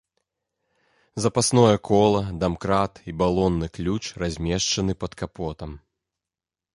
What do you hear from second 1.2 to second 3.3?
Запасное кола, дамкрат і